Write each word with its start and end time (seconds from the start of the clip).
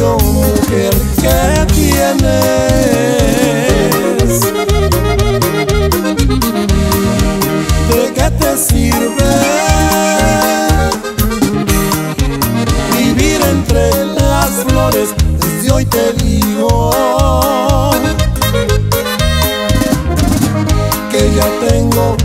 yo 0.00 0.16
mujer 0.18 0.94
que 1.20 1.66
tienes. 1.74 2.30
¿De 7.90 8.02
qué 8.14 8.30
te 8.40 8.56
sirve 8.56 9.32
vivir 12.96 13.40
entre 13.42 14.06
las 14.06 14.50
flores? 14.66 15.08
Desde 15.38 15.70
hoy 15.70 15.84
te 15.84 16.14
digo 16.14 16.90
que 21.10 21.30
ya 21.36 21.48
tengo 21.68 22.16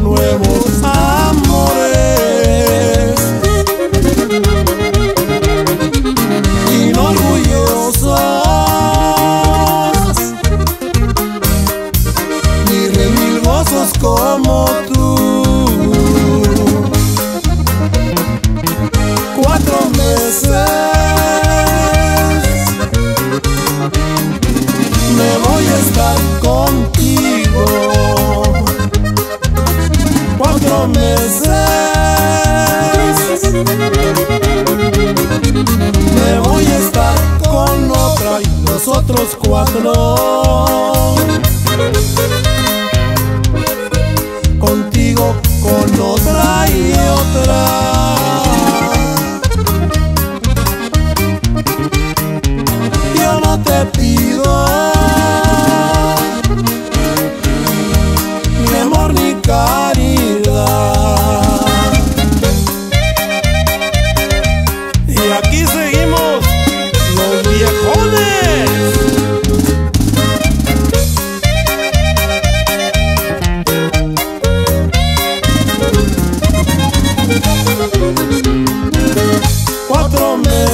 me 36.13 36.39
voy 36.39 36.65
a 36.65 36.77
estar 36.77 37.15
con 37.47 37.91
otra 37.91 38.41
y 38.41 38.65
los 38.65 38.87
otros 38.87 39.37
cuatro. 39.47 39.93
Contigo, 44.59 45.35
con 45.61 45.99
otra 46.01 46.67
y 46.69 46.93
otra. 46.93 47.94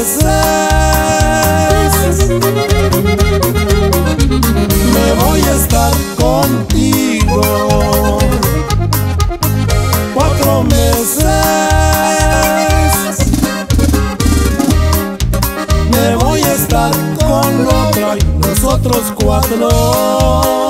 Me 0.02 0.08
voy 5.24 5.42
a 5.42 5.52
estar 5.52 5.94
contigo. 6.20 8.18
Cuatro 10.16 10.64
meses 10.64 11.28
me 15.92 16.16
voy 16.16 16.42
a 16.42 16.54
estar 16.54 16.92
con 17.20 17.68
otra 17.68 18.18
y 18.18 18.22
los 18.42 18.64
otros 18.64 19.14
cuatro. 19.24 20.61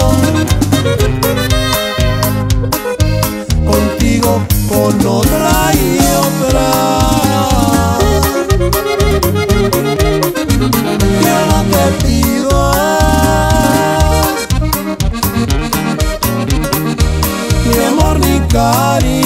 Yo 18.94 19.21